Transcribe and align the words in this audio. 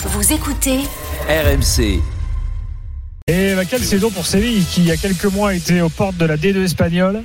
Vous 0.00 0.32
écoutez 0.32 0.78
RMC. 1.28 2.00
Et 3.26 3.54
bah, 3.56 3.64
quelle 3.64 3.82
saison 3.82 4.10
pour 4.10 4.26
Séville 4.26 4.64
qui 4.64 4.82
il 4.82 4.86
y 4.86 4.92
a 4.92 4.96
quelques 4.96 5.24
mois 5.24 5.56
était 5.56 5.80
aux 5.80 5.88
portes 5.88 6.16
de 6.16 6.24
la 6.24 6.36
D2 6.36 6.62
espagnole 6.62 7.24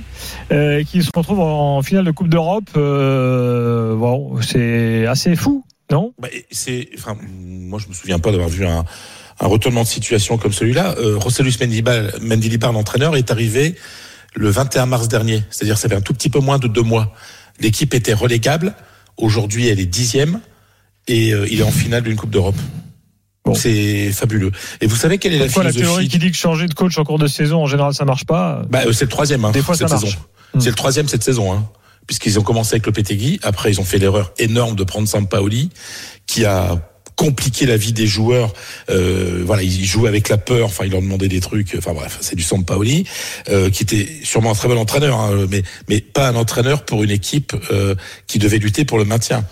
euh, 0.50 0.80
et 0.80 0.84
qui 0.84 1.00
se 1.04 1.10
retrouve 1.14 1.38
en 1.38 1.82
finale 1.82 2.04
de 2.04 2.10
Coupe 2.10 2.28
d'Europe. 2.28 2.68
Euh, 2.76 3.94
bon, 3.94 4.40
c'est 4.42 5.06
assez 5.06 5.36
fou, 5.36 5.64
non? 5.92 6.14
Bah, 6.18 6.26
c'est, 6.50 6.88
enfin, 6.98 7.16
moi 7.22 7.78
je 7.78 7.86
me 7.86 7.94
souviens 7.94 8.18
pas 8.18 8.32
d'avoir 8.32 8.48
vu 8.48 8.66
un, 8.66 8.84
un 9.38 9.46
retournement 9.46 9.82
de 9.82 9.88
situation 9.88 10.36
comme 10.36 10.52
celui-là. 10.52 10.96
Euh, 10.98 11.16
Rossellus 11.16 11.54
Mendilibar, 11.60 12.72
l'entraîneur, 12.72 13.16
est 13.16 13.30
arrivé 13.30 13.76
le 14.34 14.50
21 14.50 14.86
mars 14.86 15.06
dernier. 15.06 15.44
C'est-à-dire, 15.48 15.78
ça 15.78 15.88
fait 15.88 15.94
un 15.94 16.00
tout 16.00 16.12
petit 16.12 16.28
peu 16.28 16.40
moins 16.40 16.58
de 16.58 16.66
deux 16.66 16.82
mois. 16.82 17.12
L'équipe 17.60 17.94
était 17.94 18.14
relégable. 18.14 18.74
Aujourd'hui, 19.16 19.68
elle 19.68 19.78
est 19.78 19.86
dixième 19.86 20.40
et 21.06 21.32
euh, 21.32 21.46
il 21.50 21.60
est 21.60 21.64
en 21.64 21.70
finale 21.70 22.02
d'une 22.02 22.16
Coupe 22.16 22.30
d'Europe. 22.30 22.56
Bon. 23.44 23.54
C'est 23.54 24.10
fabuleux. 24.12 24.52
Et 24.80 24.86
vous 24.86 24.96
savez 24.96 25.18
quelle 25.18 25.34
est 25.34 25.38
la 25.38 25.46
Pourquoi 25.46 25.64
la 25.64 25.70
philosophie 25.70 25.92
théorie 25.92 26.08
qui 26.08 26.18
dit 26.18 26.30
que 26.30 26.36
changer 26.36 26.66
de 26.66 26.72
coach 26.72 26.96
en 26.96 27.04
cours 27.04 27.18
de 27.18 27.26
saison, 27.26 27.62
en 27.62 27.66
général, 27.66 27.92
ça 27.92 28.06
marche 28.06 28.24
pas 28.24 28.62
Bah, 28.70 28.84
euh, 28.86 28.92
c'est 28.92 29.04
le 29.04 29.10
troisième. 29.10 29.44
Hein, 29.44 29.50
Des 29.50 29.60
fois, 29.60 29.76
cette 29.76 29.88
ça 29.88 29.98
saison. 29.98 30.16
Hmm. 30.54 30.60
C'est 30.60 30.70
le 30.70 30.74
troisième 30.74 31.08
cette 31.08 31.22
saison. 31.22 31.52
Hein, 31.52 31.68
puisqu'ils 32.06 32.38
ont 32.38 32.42
commencé 32.42 32.74
avec 32.74 32.86
le 32.86 32.92
Petegui. 32.92 33.40
Après, 33.42 33.70
ils 33.70 33.80
ont 33.80 33.84
fait 33.84 33.98
l'erreur 33.98 34.32
énorme 34.38 34.76
de 34.76 34.84
prendre 34.84 35.08
Sampaoli, 35.08 35.70
qui 36.26 36.44
a 36.44 36.78
compliqué 37.16 37.66
la 37.66 37.76
vie 37.76 37.92
des 37.92 38.06
joueurs. 38.06 38.52
Euh, 38.90 39.42
voilà, 39.44 39.62
ils 39.62 39.84
jouaient 39.84 40.08
avec 40.08 40.28
la 40.28 40.38
peur. 40.38 40.66
Enfin, 40.66 40.84
ils 40.84 40.90
leur 40.90 41.02
demandaient 41.02 41.28
des 41.28 41.40
trucs. 41.40 41.74
Enfin 41.78 41.92
bref, 41.92 42.18
c'est 42.20 42.36
du 42.36 42.42
Sampaoli, 42.42 43.04
euh, 43.48 43.70
qui 43.70 43.82
était 43.82 44.08
sûrement 44.24 44.50
un 44.50 44.54
très 44.54 44.68
bon 44.68 44.78
entraîneur, 44.78 45.18
hein, 45.18 45.46
mais 45.48 45.62
mais 45.88 46.00
pas 46.00 46.28
un 46.28 46.36
entraîneur 46.36 46.84
pour 46.84 47.02
une 47.02 47.10
équipe 47.10 47.54
euh, 47.70 47.94
qui 48.26 48.38
devait 48.38 48.58
lutter 48.58 48.84
pour 48.84 48.98
le 48.98 49.04
maintien. 49.04 49.44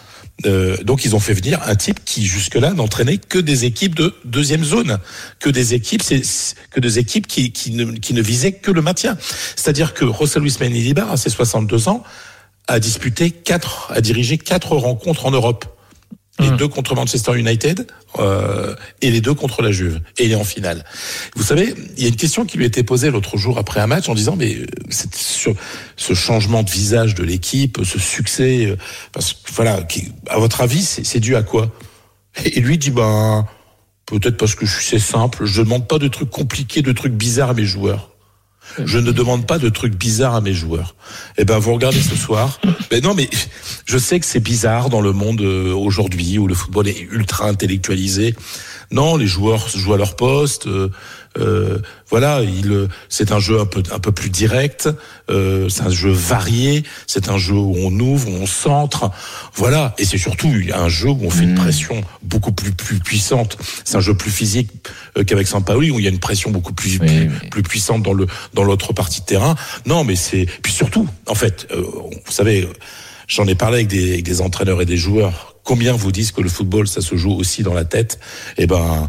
Euh, 0.46 0.76
donc 0.82 1.04
ils 1.04 1.14
ont 1.14 1.20
fait 1.20 1.34
venir 1.34 1.60
un 1.66 1.76
type 1.76 2.04
qui 2.04 2.24
jusque-là 2.26 2.72
n'entraînait 2.72 3.18
que 3.18 3.38
des 3.38 3.64
équipes 3.64 3.94
de 3.94 4.14
deuxième 4.24 4.64
zone, 4.64 4.98
que 5.38 5.50
des 5.50 5.74
équipes, 5.74 6.02
que 6.70 6.80
des 6.80 6.98
équipes 6.98 7.26
qui, 7.26 7.52
qui, 7.52 7.72
ne, 7.72 7.92
qui 7.92 8.14
ne 8.14 8.22
visaient 8.22 8.52
que 8.52 8.70
le 8.70 8.82
maintien. 8.82 9.16
C'est-à-dire 9.56 9.94
que 9.94 10.04
José 10.06 10.40
Luis 10.40 10.56
Mendilibar, 10.60 11.12
à 11.12 11.16
ses 11.16 11.30
62 11.30 11.88
ans, 11.88 12.02
a 12.66 12.80
disputé 12.80 13.30
quatre, 13.30 13.92
a 13.94 14.00
dirigé 14.00 14.38
quatre 14.38 14.76
rencontres 14.76 15.26
en 15.26 15.30
Europe. 15.30 15.64
Les 16.38 16.48
Hum. 16.48 16.56
deux 16.56 16.66
contre 16.68 16.94
Manchester 16.94 17.38
United 17.38 17.86
euh, 18.18 18.74
et 19.02 19.10
les 19.10 19.20
deux 19.20 19.34
contre 19.34 19.60
la 19.60 19.70
Juve. 19.70 20.00
Et 20.18 20.24
il 20.24 20.32
est 20.32 20.36
en 20.36 20.44
finale. 20.44 20.82
Vous 21.36 21.42
savez, 21.42 21.74
il 21.98 22.02
y 22.02 22.06
a 22.06 22.08
une 22.08 22.16
question 22.16 22.46
qui 22.46 22.56
lui 22.56 22.64
été 22.64 22.82
posée 22.82 23.10
l'autre 23.10 23.36
jour 23.36 23.58
après 23.58 23.80
un 23.80 23.86
match 23.86 24.08
en 24.08 24.14
disant 24.14 24.34
mais 24.36 24.54
euh, 24.56 24.66
c'est 24.88 25.14
sur 25.14 25.54
ce 25.96 26.14
changement 26.14 26.62
de 26.62 26.70
visage 26.70 27.14
de 27.14 27.22
l'équipe, 27.22 27.80
ce 27.84 27.98
succès, 27.98 28.64
euh, 28.66 28.76
parce 29.12 29.34
que 29.34 29.52
voilà, 29.52 29.82
qui- 29.82 30.10
à 30.30 30.38
votre 30.38 30.62
avis, 30.62 30.82
c'est 30.82 31.04
c'est 31.04 31.20
dû 31.20 31.36
à 31.36 31.42
quoi? 31.42 31.70
Et 32.46 32.60
lui 32.60 32.78
dit 32.78 32.90
ben 32.90 33.46
peut-être 34.06 34.38
parce 34.38 34.54
que 34.54 34.64
je 34.64 34.74
suis 34.74 34.84
c'est 34.86 34.98
simple, 34.98 35.44
je 35.44 35.60
demande 35.60 35.86
pas 35.86 35.98
de 35.98 36.08
trucs 36.08 36.30
compliqués, 36.30 36.80
de 36.80 36.92
trucs 36.92 37.12
bizarres 37.12 37.50
à 37.50 37.54
mes 37.54 37.66
joueurs. 37.66 38.08
Je 38.86 38.98
ne 38.98 39.12
demande 39.12 39.46
pas 39.46 39.58
de 39.58 39.68
trucs 39.68 39.94
bizarres 39.94 40.34
à 40.36 40.40
mes 40.40 40.54
joueurs. 40.54 40.94
Eh 41.36 41.44
ben, 41.44 41.58
vous 41.58 41.74
regardez 41.74 42.00
ce 42.00 42.16
soir. 42.16 42.58
Mais 42.90 43.00
non, 43.00 43.12
mais 43.12 43.28
je 43.92 43.98
sais 43.98 44.18
que 44.20 44.24
c'est 44.24 44.40
bizarre 44.40 44.88
dans 44.88 45.02
le 45.02 45.12
monde 45.12 45.42
euh, 45.42 45.74
aujourd'hui 45.74 46.38
où 46.38 46.46
le 46.46 46.54
football 46.54 46.88
est 46.88 46.98
ultra 47.10 47.46
intellectualisé. 47.46 48.34
Non, 48.90 49.18
les 49.18 49.26
joueurs 49.26 49.68
jouent 49.68 49.92
à 49.92 49.98
leur 49.98 50.16
poste. 50.16 50.66
euh, 50.66 50.88
euh, 51.38 51.78
voilà, 52.08 52.40
il, 52.40 52.88
c'est 53.10 53.32
un 53.32 53.38
jeu 53.38 53.60
un 53.60 53.66
peu 53.66 53.82
un 53.92 53.98
peu 53.98 54.10
plus 54.10 54.30
direct. 54.30 54.88
euh, 55.28 55.68
c'est 55.68 55.82
un 55.82 55.90
jeu 55.90 56.10
varié. 56.10 56.84
C'est 57.06 57.28
un 57.28 57.36
jeu 57.36 57.52
où 57.54 57.74
on 57.76 57.92
ouvre, 58.00 58.30
où 58.30 58.32
on 58.32 58.46
centre. 58.46 59.10
Voilà, 59.54 59.94
et 59.98 60.06
c'est 60.06 60.16
surtout 60.16 60.50
un 60.72 60.88
jeu 60.88 61.10
où 61.10 61.20
on 61.24 61.30
fait 61.30 61.44
une 61.44 61.54
pression 61.54 62.00
beaucoup 62.22 62.52
plus 62.52 62.72
plus 62.72 62.98
puissante. 62.98 63.58
C'est 63.84 63.96
un 63.98 64.00
jeu 64.00 64.14
plus 64.14 64.30
physique 64.30 64.70
qu'avec 65.26 65.46
Sampaoli 65.46 65.90
où 65.90 65.98
il 65.98 66.04
y 66.04 66.08
a 66.08 66.10
une 66.10 66.18
pression 66.18 66.50
beaucoup 66.50 66.72
plus 66.72 66.98
Oui, 66.98 67.28
plus, 67.50 67.62
puissante 67.62 68.02
dans 68.02 68.14
le 68.14 68.26
dans 68.54 68.64
l'autre 68.64 68.94
partie 68.94 69.20
de 69.20 69.26
terrain. 69.26 69.54
Non, 69.84 70.02
mais 70.04 70.16
c'est 70.16 70.46
puis 70.62 70.72
surtout, 70.72 71.06
en 71.26 71.34
fait, 71.34 71.68
vous 71.74 72.32
savez, 72.32 72.66
j'en 73.34 73.46
ai 73.46 73.54
parlé 73.54 73.76
avec 73.76 73.88
des, 73.88 74.22
des 74.22 74.40
entraîneurs 74.40 74.82
et 74.82 74.86
des 74.86 74.96
joueurs. 74.96 75.54
Combien 75.64 75.92
vous 75.92 76.12
disent 76.12 76.32
que 76.32 76.40
le 76.40 76.48
football, 76.48 76.88
ça 76.88 77.00
se 77.00 77.16
joue 77.16 77.32
aussi 77.32 77.62
dans 77.62 77.74
la 77.74 77.84
tête? 77.84 78.18
Eh 78.58 78.66
ben. 78.66 79.08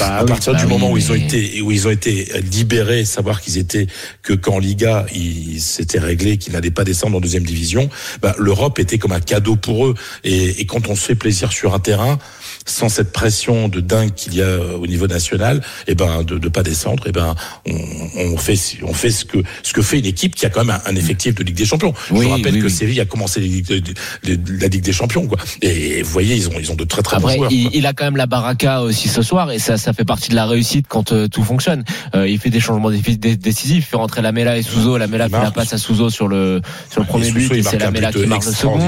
À 0.00 0.22
oui, 0.22 0.28
partir 0.28 0.52
bah 0.54 0.58
du 0.58 0.64
oui, 0.64 0.70
moment 0.72 0.90
où 0.90 0.96
ils 0.96 1.10
ont 1.12 1.14
été 1.14 1.60
où 1.62 1.70
ils 1.70 1.86
ont 1.86 1.90
été 1.90 2.28
libérés, 2.50 3.04
savoir 3.04 3.40
qu'ils 3.40 3.58
étaient 3.58 3.86
que 4.22 4.32
qu'en 4.32 4.58
Liga 4.58 5.04
ils 5.14 5.60
s'étaient 5.60 5.98
réglés, 5.98 6.38
qu'ils 6.38 6.52
n'allaient 6.54 6.70
pas 6.70 6.84
descendre 6.84 7.16
en 7.16 7.20
deuxième 7.20 7.44
division, 7.44 7.90
bah, 8.22 8.34
l'Europe 8.38 8.78
était 8.78 8.98
comme 8.98 9.12
un 9.12 9.20
cadeau 9.20 9.56
pour 9.56 9.86
eux. 9.86 9.94
Et, 10.24 10.60
et 10.60 10.66
quand 10.66 10.88
on 10.88 10.94
se 10.94 11.04
fait 11.04 11.14
plaisir 11.14 11.52
sur 11.52 11.74
un 11.74 11.78
terrain, 11.78 12.18
sans 12.66 12.88
cette 12.88 13.12
pression 13.12 13.68
de 13.68 13.80
dingue 13.80 14.14
qu'il 14.14 14.34
y 14.34 14.40
a 14.40 14.44
euh, 14.46 14.76
au 14.76 14.86
niveau 14.86 15.06
national, 15.06 15.62
et 15.86 15.94
ben 15.94 16.22
de 16.22 16.38
ne 16.38 16.48
pas 16.48 16.62
descendre, 16.62 17.06
et 17.06 17.12
ben 17.12 17.34
on, 17.66 17.74
on 18.16 18.36
fait 18.38 18.58
on 18.82 18.94
fait 18.94 19.10
ce 19.10 19.24
que 19.24 19.38
ce 19.62 19.72
que 19.72 19.82
fait 19.82 19.98
une 19.98 20.06
équipe 20.06 20.34
qui 20.34 20.46
a 20.46 20.50
quand 20.50 20.64
même 20.64 20.80
un, 20.86 20.90
un 20.90 20.96
effectif 20.96 21.34
de 21.34 21.42
Ligue 21.44 21.56
des 21.56 21.66
Champions. 21.66 21.92
Je 22.08 22.14
Oui, 22.14 22.24
vous 22.26 22.30
rappelle 22.30 22.54
oui, 22.54 22.60
que. 22.60 22.68
Séville 22.68 23.00
a 23.00 23.04
commencé 23.04 23.40
les 23.40 23.48
Ligues 23.48 23.66
de- 23.66 23.78
de- 24.24 24.34
de- 24.36 24.60
la 24.60 24.68
Ligue 24.68 24.82
des 24.82 24.92
Champions, 24.92 25.26
quoi. 25.26 25.38
Et 25.60 26.00
vous 26.02 26.10
voyez, 26.10 26.34
ils 26.34 26.48
ont 26.48 26.52
ils 26.58 26.70
ont 26.72 26.74
de 26.76 26.84
très 26.84 27.02
très 27.02 27.16
Après, 27.18 27.32
bons 27.34 27.38
joueurs. 27.40 27.52
il, 27.52 27.68
il 27.74 27.84
a 27.86 27.92
quand 27.92 28.04
même 28.04 28.16
la 28.16 28.26
baraka 28.26 28.80
aussi 28.82 29.08
ce 29.08 29.20
soir 29.22 29.50
et 29.52 29.58
ça, 29.58 29.76
ça 29.82 29.92
fait 29.92 30.04
partie 30.04 30.30
de 30.30 30.34
la 30.34 30.46
réussite 30.46 30.86
quand 30.88 31.12
euh, 31.12 31.28
tout 31.28 31.42
fonctionne. 31.44 31.84
Euh, 32.14 32.28
il 32.28 32.38
fait 32.38 32.50
des 32.50 32.60
changements 32.60 32.90
dé- 32.90 32.98
dé- 33.16 33.36
décisifs, 33.36 33.84
il 33.84 33.88
fait 33.90 33.96
rentrer 33.96 34.22
Lamela 34.22 34.56
et 34.56 34.62
Souzo. 34.62 34.96
Lamela 34.96 35.28
fait 35.28 35.32
la 35.44 35.50
passe 35.50 35.72
à 35.74 35.78
Souzo 35.78 36.08
sur 36.10 36.28
le 36.28 36.60
sur 36.90 37.00
le 37.00 37.06
premier 37.06 37.30
but 37.30 37.52
et 37.52 37.62
c'est 37.62 37.78
Lamela 37.78 38.12
qui 38.12 38.26
marque 38.26 38.44
le 38.46 38.52
second. 38.52 38.78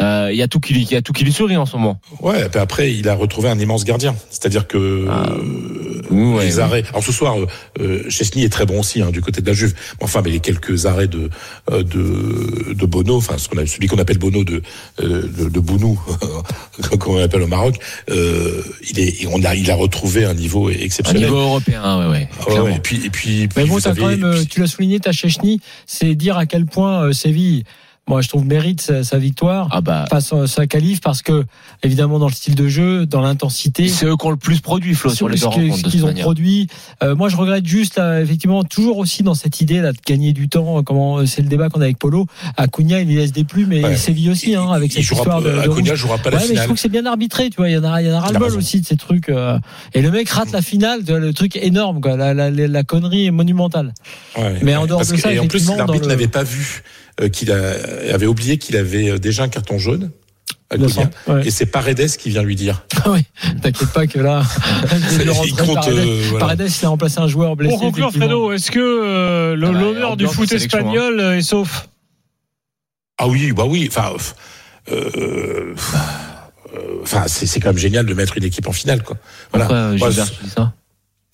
Euh, 0.00 0.28
Il 0.32 0.36
y 0.36 0.42
a 0.42 0.48
tout 0.48 0.58
qui 0.58 0.74
lui, 0.74 0.82
y 0.90 0.96
a 0.96 1.02
tout 1.02 1.12
qui 1.12 1.22
lui 1.24 1.32
sourit 1.32 1.56
en 1.56 1.66
ce 1.66 1.76
moment. 1.76 2.00
Ouais, 2.20 2.44
et 2.46 2.48
puis 2.48 2.58
après, 2.58 2.92
il 2.92 3.08
a 3.08 3.14
retrouvé 3.14 3.48
un 3.48 3.58
immense 3.60 3.84
gardien. 3.84 4.16
C'est-à-dire 4.28 4.66
que 4.66 5.06
Ah, 5.08 5.26
euh, 5.30 5.83
ouais, 6.10 6.44
les 6.44 6.58
arrêts. 6.60 6.84
Alors 6.90 7.02
ce 7.04 7.12
soir, 7.12 7.38
euh, 7.38 7.46
euh, 7.80 8.10
Chesney 8.10 8.44
est 8.44 8.48
très 8.48 8.66
bon 8.66 8.80
aussi 8.80 9.00
hein, 9.02 9.10
du 9.10 9.20
côté 9.20 9.40
de 9.40 9.46
la 9.46 9.52
Juve. 9.52 9.74
Enfin, 10.00 10.20
mais 10.24 10.30
les 10.30 10.40
quelques 10.40 10.86
arrêts 10.86 11.08
de 11.08 11.30
euh, 11.70 11.82
de, 11.82 12.72
de 12.74 12.86
Bono, 12.86 13.16
enfin 13.16 13.38
ce 13.38 13.48
qu'on 13.48 13.58
a, 13.58 13.66
celui 13.66 13.86
qu'on 13.88 13.98
appelle 13.98 14.18
Bono 14.18 14.44
de 14.44 14.62
de, 15.02 15.48
de 15.48 15.60
Bounou, 15.60 16.00
comme 16.98 17.14
on 17.14 17.18
l'appelle 17.18 17.42
au 17.42 17.46
Maroc, 17.46 17.76
euh, 18.10 18.62
il 18.90 19.00
est, 19.00 19.26
on 19.30 19.42
a, 19.44 19.54
il 19.54 19.70
a 19.70 19.74
retrouvé 19.74 20.24
un 20.24 20.34
niveau 20.34 20.66
Au 20.66 20.70
exceptionnel. 20.70 21.22
niveau 21.24 21.36
européen, 21.38 21.98
ouais, 22.00 22.10
ouais. 22.10 22.28
Ah 22.48 22.62
ouais. 22.62 22.76
Et 22.76 22.78
puis, 22.78 23.00
et 23.04 23.10
puis, 23.10 23.40
Mais 23.42 23.48
puis 23.48 23.64
bon, 23.66 23.74
vous 23.74 23.80
t'as 23.80 23.90
avez- 23.90 24.00
quand 24.00 24.08
même, 24.08 24.34
puis- 24.36 24.46
tu 24.46 24.60
l'as 24.60 24.66
souligné, 24.66 25.00
ta 25.00 25.12
Chechny, 25.12 25.60
c'est 25.86 26.14
dire 26.14 26.36
à 26.36 26.46
quel 26.46 26.66
point 26.66 27.12
Séville, 27.12 27.64
moi 28.06 28.20
je 28.20 28.28
trouve 28.28 28.44
mérite 28.44 28.80
sa, 28.82 29.02
sa 29.02 29.18
victoire. 29.18 29.68
Ah 29.70 29.80
bah. 29.80 30.04
Face 30.10 30.32
à 30.32 30.46
sa 30.46 30.66
qualif 30.66 31.00
parce 31.00 31.22
que 31.22 31.44
évidemment 31.82 32.18
dans 32.18 32.28
le 32.28 32.32
style 32.34 32.54
de 32.54 32.68
jeu, 32.68 33.06
dans 33.06 33.20
l'intensité, 33.20 33.88
C'est 33.88 34.06
eux 34.06 34.16
qui 34.16 34.26
ont 34.26 34.30
le 34.30 34.36
plus 34.36 34.60
produit, 34.60 34.94
Flo, 34.94 35.10
sur 35.10 35.28
les 35.28 35.38
deux 35.38 35.46
rencontres. 35.46 35.76
ce 35.78 35.82
qu'ils 35.84 36.04
ont 36.04 36.08
manière. 36.08 36.24
produit. 36.24 36.66
Euh, 37.02 37.14
moi, 37.16 37.28
je 37.28 37.36
regrette 37.36 37.66
juste, 37.66 37.96
là, 37.96 38.20
effectivement, 38.20 38.62
toujours 38.64 38.98
aussi 38.98 39.22
dans 39.22 39.34
cette 39.34 39.60
idée 39.60 39.80
là 39.80 39.92
de 39.92 39.98
gagner 40.06 40.32
du 40.32 40.48
temps. 40.48 40.78
euh, 40.78 40.82
Comment 40.82 41.18
euh, 41.18 41.26
c'est 41.26 41.42
le 41.42 41.48
débat 41.48 41.68
qu'on 41.70 41.80
a 41.80 41.84
avec 41.84 41.98
Polo. 41.98 42.26
Acuna, 42.56 43.00
il 43.00 43.10
y 43.10 43.16
laisse 43.16 43.32
des 43.32 43.44
plumes, 43.44 43.72
et 43.72 43.82
Ouais. 43.84 43.96
Séville 43.96 44.30
aussi, 44.30 44.54
hein, 44.54 44.68
avec 44.70 44.90
il 44.94 45.02
cette 45.04 45.16
histoire 45.16 45.40
pas- 45.42 45.48
de, 45.48 45.54
de 45.54 45.58
Acuna 45.60 45.94
jouera 45.94 46.18
pas 46.18 46.30
la 46.30 46.36
Ouais, 46.36 46.42
mais 46.42 46.46
je 46.46 46.50
finale. 46.52 46.64
trouve 46.66 46.76
que 46.76 46.80
c'est 46.82 46.88
bien 46.90 47.06
arbitré, 47.06 47.48
tu 47.50 47.56
vois. 47.56 47.68
Il 47.70 47.74
y 47.74 47.78
en 47.78 47.84
a, 47.84 48.02
il 48.02 48.08
y 48.08 48.12
en 48.12 48.16
a 48.16 48.20
ras 48.20 48.28
Il 48.30 48.34
le 48.34 48.38
bol 48.38 48.54
aussi 48.56 48.80
de 48.80 48.86
ces 48.86 48.96
trucs. 48.96 49.28
euh, 49.28 49.58
et 49.94 50.02
le 50.02 50.10
mec 50.10 50.28
rate 50.28 50.52
la 50.52 50.62
finale, 50.62 51.00
tu 51.04 51.10
vois, 51.10 51.20
le 51.20 51.32
truc 51.32 51.56
énorme, 51.56 52.00
quoi. 52.00 52.16
La, 52.16 52.34
la, 52.34 52.50
la, 52.50 52.68
la 52.68 52.82
connerie 52.82 53.26
est 53.26 53.30
monumentale. 53.30 53.92
Ouais, 54.36 54.58
Mais 54.62 54.76
en 54.76 54.86
dehors 54.86 54.98
Parce 55.00 55.08
de 55.10 55.14
que- 55.16 55.20
ça, 55.20 55.32
et 55.32 55.38
en 55.38 55.46
plus, 55.46 55.68
l'arbitre 55.74 56.06
n'avait 56.08 56.28
pas 56.28 56.42
vu 56.42 56.82
euh, 56.84 57.03
qu'il 57.32 57.52
a, 57.52 57.72
avait 58.12 58.26
oublié 58.26 58.58
qu'il 58.58 58.76
avait 58.76 59.10
euh, 59.10 59.18
déjà 59.18 59.42
un 59.44 59.48
carton 59.48 59.78
jaune. 59.78 60.10
Ouais. 61.28 61.46
Et 61.46 61.50
c'est 61.52 61.66
Paredes 61.66 62.16
qui 62.16 62.30
vient 62.30 62.42
lui 62.42 62.56
dire. 62.56 62.84
Ah 63.06 63.10
oui, 63.10 63.20
t'inquiète 63.62 63.92
pas 63.92 64.06
que 64.06 64.18
là, 64.18 64.42
il 65.44 65.54
compte. 65.54 65.74
Paredes. 65.74 65.94
euh, 65.98 66.22
voilà. 66.30 66.46
Paredes, 66.46 66.70
il 66.80 66.84
a 66.84 66.88
remplacé 66.88 67.18
un 67.20 67.28
joueur 67.28 67.54
blessé. 67.54 67.74
Pour 67.74 67.80
conclure. 67.82 68.10
Fredo, 68.12 68.50
est-ce 68.52 68.70
que 68.70 68.78
euh, 68.80 69.54
Ah 69.62 69.72
bah, 69.72 69.78
l'honneur 69.78 70.16
du 70.16 70.26
foot 70.26 70.48
sélection, 70.48 70.78
espagnol 70.78 71.20
euh, 71.20 71.36
est 71.36 71.42
sauf? 71.42 71.88
Ah 73.18 73.28
oui, 73.28 73.52
bah 73.52 73.64
oui. 73.66 73.86
Enfin, 73.90 74.12
euh, 74.90 75.10
euh, 75.16 75.74
enfin, 77.02 77.24
c'est 77.26 77.44
c'est 77.46 77.60
quand 77.60 77.68
même 77.70 77.78
génial 77.78 78.06
de 78.06 78.14
mettre 78.14 78.38
une 78.38 78.44
équipe 78.44 78.66
en 78.66 78.72
finale, 78.72 79.02
quoi. 79.02 79.16
Voilà. 79.52 79.66
Pourquoi 79.66 79.82
euh, 79.84 79.98
Moi, 79.98 80.08
Gilbert 80.08 80.26
c'est- 80.26 80.44
dit 80.44 80.50
ça? 80.50 80.72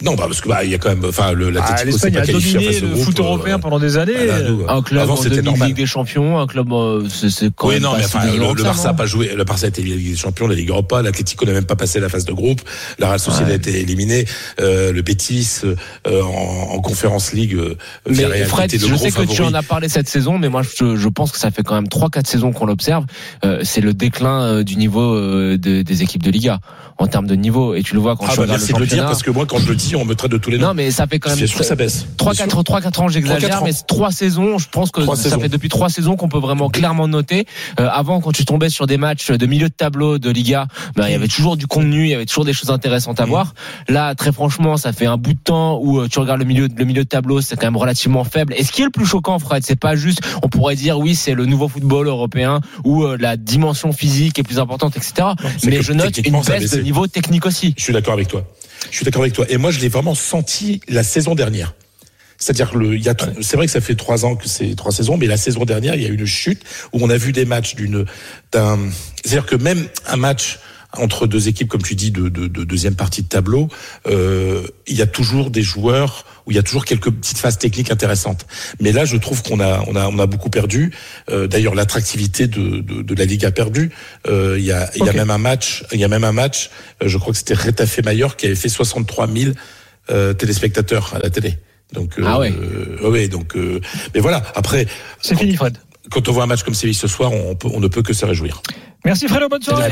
Non, 0.02 0.14
bah 0.14 0.24
parce 0.26 0.40
que 0.40 0.48
bah 0.48 0.64
il 0.64 0.70
y 0.70 0.74
a 0.74 0.78
quand 0.78 0.88
même, 0.88 1.04
enfin, 1.04 1.32
le 1.32 1.48
Ah, 1.48 1.50
l'Atlético 1.50 1.98
s'est 1.98 2.10
L'Espagne 2.10 2.12
pas 2.14 2.20
a 2.20 2.26
dominé 2.32 2.80
le 2.80 2.86
groupe, 2.88 3.04
foot 3.04 3.20
euh, 3.20 3.22
européen 3.22 3.58
pendant 3.58 3.78
des 3.78 3.96
années. 3.98 4.14
nous, 4.48 4.64
Un 4.68 4.82
club 4.82 5.02
Avant, 5.02 5.14
en 5.16 5.22
demi 5.22 5.42
normal. 5.42 5.68
Ligue 5.68 5.76
des 5.76 5.86
Champions, 5.86 6.38
un 6.38 6.46
club, 6.46 6.72
euh, 6.72 7.06
c'est 7.08 7.28
c'est 7.30 7.50
quand 7.54 7.68
Oui, 7.68 7.74
même 7.74 7.82
non, 7.84 7.92
pas 7.92 7.98
mais 7.98 8.04
enfin, 8.06 8.24
le, 8.26 8.54
le 8.54 8.62
Barça 8.62 8.88
a 8.88 8.92
non 8.92 8.96
pas 8.98 9.06
joué. 9.06 9.32
Le 9.36 9.44
Barça 9.44 9.66
a 9.66 9.68
été 9.68 9.82
Ligue 9.82 10.10
des 10.12 10.16
Champions, 10.16 10.46
la 10.48 10.54
Ligue 10.54 10.70
Europa, 10.70 11.02
l'Atlético 11.02 11.44
n'a 11.44 11.52
même 11.52 11.64
pas 11.66 11.76
passé 11.76 12.00
la 12.00 12.08
phase 12.08 12.24
de 12.24 12.32
groupe. 12.32 12.60
La 12.98 13.08
Real 13.08 13.20
Sociedad 13.20 13.48
Ouais. 13.48 13.52
a 13.52 13.56
été 13.56 13.80
éliminée. 13.80 14.24
Euh, 14.60 14.92
le 14.92 15.02
Betis 15.02 15.60
euh, 15.64 16.22
en, 16.22 16.74
en 16.74 16.80
Conférence 16.80 17.32
League. 17.32 17.54
Euh, 17.54 17.74
Mais 18.08 18.44
Fred, 18.44 18.70
je 18.72 18.94
sais 18.96 19.10
que 19.10 19.22
tu 19.22 19.42
en 19.42 19.54
as 19.54 19.62
parlé 19.62 19.88
cette 19.88 20.08
saison, 20.08 20.38
mais 20.38 20.48
moi 20.48 20.62
je, 20.62 20.96
je 20.96 21.08
pense 21.08 21.32
que 21.32 21.38
ça 21.38 21.50
fait 21.50 21.62
quand 21.62 21.74
même 21.74 21.86
3-4 21.88 22.26
saisons 22.26 22.52
qu'on 22.52 22.66
l'observe. 22.66 23.04
Euh, 23.44 23.60
c'est 23.64 23.80
le 23.80 23.92
déclin 23.94 24.62
du 24.62 24.76
niveau 24.76 25.14
euh, 25.14 25.58
de- 25.58 25.82
des 25.82 26.02
équipes 26.02 26.22
de 26.22 26.30
Liga 26.30 26.58
en 26.98 27.06
termes 27.06 27.26
de 27.26 27.34
niveau. 27.34 27.74
Et 27.74 27.82
tu 27.82 27.94
le 27.94 28.00
vois 28.00 28.16
quand 28.16 28.26
Ah 28.28 28.32
tu 28.32 28.36
bah 28.38 28.42
regardes 28.44 28.60
le 28.60 28.66
de 28.66 28.72
le 28.72 28.86
dire 28.86 28.88
championnat. 28.88 29.06
parce 29.08 29.22
que 29.22 29.30
moi 29.30 29.46
quand 29.46 29.58
je 29.58 29.68
le 29.68 29.74
dis 29.76 29.89
on 29.96 30.04
me 30.04 30.14
traite 30.14 30.30
de 30.32 30.38
tous 30.38 30.50
les 30.50 30.58
noms. 30.58 30.68
Non, 30.68 30.74
mais 30.74 30.90
ça 30.90 31.06
fait 31.06 31.18
quand 31.18 31.30
même 31.30 31.38
C'est 31.38 31.46
sûr 31.46 31.58
que 31.60 31.64
ça 31.64 31.74
baisse. 31.74 32.06
3 32.16 32.32
Bien 32.32 32.44
4 32.44 32.50
sûr. 32.54 32.64
3 32.64 32.80
4 32.80 33.00
ans, 33.02 33.08
j'exagère, 33.08 33.62
mais 33.64 33.72
3 33.72 34.10
saisons, 34.12 34.58
je 34.58 34.68
pense 34.70 34.90
que 34.90 35.04
ça 35.04 35.16
saisons. 35.16 35.40
fait 35.40 35.48
depuis 35.48 35.68
3 35.68 35.88
saisons 35.88 36.16
qu'on 36.16 36.28
peut 36.28 36.38
vraiment 36.38 36.68
clairement 36.70 37.08
noter. 37.08 37.46
Euh, 37.78 37.88
avant 37.90 38.20
quand 38.20 38.32
tu 38.32 38.44
tombais 38.44 38.68
sur 38.68 38.86
des 38.86 38.96
matchs 38.96 39.30
de 39.30 39.46
milieu 39.46 39.68
de 39.68 39.74
tableau 39.74 40.18
de 40.18 40.30
Liga, 40.30 40.66
ben 40.96 41.06
il 41.06 41.12
y 41.12 41.14
avait 41.14 41.28
toujours 41.28 41.56
du 41.56 41.66
contenu, 41.66 42.04
il 42.04 42.10
y 42.10 42.14
avait 42.14 42.26
toujours 42.26 42.44
des 42.44 42.52
choses 42.52 42.70
intéressantes 42.70 43.20
à 43.20 43.24
Mhm. 43.24 43.30
voir. 43.30 43.54
Là, 43.88 44.14
très 44.14 44.32
franchement, 44.32 44.76
ça 44.76 44.92
fait 44.92 45.06
un 45.06 45.16
bout 45.16 45.34
de 45.34 45.38
temps 45.42 45.78
où 45.82 46.00
euh, 46.00 46.08
tu 46.08 46.18
regardes 46.18 46.40
le 46.40 46.46
milieu 46.46 46.68
le 46.74 46.84
milieu 46.84 47.04
de 47.04 47.08
tableau, 47.08 47.40
c'est 47.40 47.56
quand 47.56 47.66
même 47.66 47.76
relativement 47.76 48.24
faible. 48.24 48.54
Et 48.56 48.64
ce 48.64 48.72
qui 48.72 48.82
est 48.82 48.84
le 48.86 48.90
plus 48.90 49.06
choquant, 49.06 49.38
Fred, 49.38 49.62
c'est 49.66 49.78
pas 49.78 49.96
juste 49.96 50.20
on 50.42 50.48
pourrait 50.48 50.76
dire 50.76 50.98
oui, 50.98 51.14
c'est 51.14 51.34
le 51.34 51.46
nouveau 51.46 51.68
football 51.68 52.06
européen 52.06 52.60
où 52.84 53.04
euh, 53.04 53.16
la 53.18 53.36
dimension 53.36 53.92
physique 53.92 54.38
est 54.38 54.42
plus 54.42 54.58
importante, 54.58 54.96
etc. 54.96 55.28
Mais 55.64 55.82
je 55.82 55.92
note 55.92 56.18
une 56.18 56.40
baisse 56.42 56.70
de 56.70 56.80
niveau 56.82 57.06
technique 57.06 57.46
aussi. 57.46 57.74
Je 57.76 57.82
suis 57.82 57.92
d'accord 57.92 58.14
avec 58.14 58.28
toi. 58.28 58.44
Je 58.90 58.96
suis 58.96 59.04
d'accord 59.04 59.22
avec 59.22 59.34
toi. 59.34 59.44
Et 59.48 59.58
moi, 59.58 59.70
je 59.70 59.78
l'ai 59.82 59.88
vraiment 59.88 60.14
senti 60.14 60.80
la 60.88 61.02
saison 61.02 61.34
dernière. 61.34 61.74
C'est-à-dire 62.38 62.70
que 62.70 62.78
le, 62.78 62.94
il 62.94 63.02
y 63.02 63.08
a, 63.08 63.12
tr- 63.12 63.42
c'est 63.42 63.56
vrai 63.56 63.66
que 63.66 63.72
ça 63.72 63.82
fait 63.82 63.94
trois 63.94 64.24
ans 64.24 64.34
que 64.34 64.48
c'est 64.48 64.74
trois 64.74 64.92
saisons, 64.92 65.18
mais 65.18 65.26
la 65.26 65.36
saison 65.36 65.64
dernière, 65.64 65.94
il 65.94 66.02
y 66.02 66.06
a 66.06 66.08
eu 66.08 66.14
une 66.14 66.26
chute 66.26 66.62
où 66.92 66.98
on 67.02 67.10
a 67.10 67.18
vu 67.18 67.32
des 67.32 67.44
matchs 67.44 67.74
d'une, 67.74 68.06
d'un, 68.52 68.78
c'est-à-dire 69.22 69.44
que 69.44 69.56
même 69.56 69.86
un 70.06 70.16
match 70.16 70.58
entre 70.96 71.26
deux 71.26 71.48
équipes, 71.48 71.68
comme 71.68 71.82
tu 71.82 71.94
dis, 71.94 72.10
de, 72.10 72.28
de, 72.28 72.46
de 72.48 72.64
deuxième 72.64 72.96
partie 72.96 73.22
de 73.22 73.28
tableau, 73.28 73.68
euh, 74.08 74.62
il 74.86 74.96
y 74.96 75.02
a 75.02 75.06
toujours 75.06 75.50
des 75.50 75.62
joueurs 75.62 76.24
où 76.46 76.50
il 76.50 76.56
y 76.56 76.58
a 76.58 76.62
toujours 76.62 76.84
quelques 76.84 77.10
petites 77.10 77.38
phases 77.38 77.58
techniques 77.58 77.90
intéressantes. 77.92 78.46
Mais 78.80 78.90
là, 78.92 79.04
je 79.04 79.16
trouve 79.16 79.42
qu'on 79.42 79.60
a, 79.60 79.84
on 79.86 79.94
a, 79.94 80.08
on 80.08 80.18
a 80.18 80.26
beaucoup 80.26 80.50
perdu. 80.50 80.92
Euh, 81.30 81.46
D'ailleurs, 81.46 81.74
l'attractivité 81.74 82.46
de, 82.48 82.80
de, 82.80 83.02
de 83.02 83.14
la 83.14 83.24
Ligue 83.24 83.44
a 83.44 83.50
perdu. 83.52 83.90
Euh, 84.28 84.56
il 84.58 84.64
y 84.64 84.72
a, 84.72 84.90
il 84.96 85.04
y 85.04 85.08
a 85.08 85.12
même 85.12 85.30
un 85.30 85.38
match, 85.38 85.84
il 85.92 86.00
y 86.00 86.04
a 86.04 86.08
même 86.08 86.24
un 86.24 86.32
match. 86.32 86.70
je 87.04 87.16
crois 87.18 87.32
que 87.32 87.38
c'était 87.38 87.54
Retafe 87.54 88.02
Mayor 88.04 88.36
qui 88.36 88.46
avait 88.46 88.54
fait 88.56 88.68
63 88.68 89.28
000 89.32 89.52
euh, 90.10 90.32
téléspectateurs 90.32 91.12
à 91.14 91.18
la 91.20 91.30
télé. 91.30 91.58
Donc, 91.92 92.14
Ah 92.24 92.38
ouais. 92.38 92.52
ouais, 93.02 93.28
donc, 93.28 93.54
mais 94.14 94.20
voilà. 94.20 94.42
Après, 94.54 94.86
C'est 95.20 95.36
fini, 95.36 95.56
Fred. 95.56 95.76
quand 96.10 96.28
on 96.28 96.32
voit 96.32 96.44
un 96.44 96.46
match 96.46 96.62
comme 96.62 96.74
Séville 96.74 96.94
ce 96.94 97.08
soir, 97.08 97.32
on, 97.32 97.54
peut- 97.56 97.68
on 97.72 97.80
ne 97.80 97.88
peut 97.88 98.02
que 98.02 98.12
se 98.12 98.24
réjouir. 98.24 98.62
Merci, 99.04 99.26
Fredo. 99.28 99.48
Bonne 99.48 99.62
soirée. 99.62 99.90